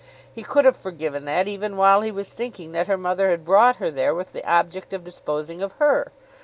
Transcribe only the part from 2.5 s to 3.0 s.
that her